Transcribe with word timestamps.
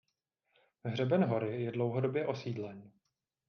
Hřeben 0.83 1.23
hory 1.23 1.63
je 1.63 1.71
dlouhodobě 1.71 2.27
osídlen. 2.27 2.91